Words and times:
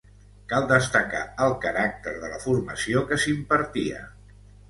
Cal 0.53 0.63
destacar 0.69 1.19
el 1.47 1.53
caràcter 1.65 2.15
de 2.25 2.31
la 2.33 2.41
formació 2.47 3.05
que 3.11 3.21
s'impartia. 3.27 4.01